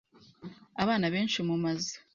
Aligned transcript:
Abana 0.83 1.05
benshi 1.13 1.39
mumazu 1.47 1.95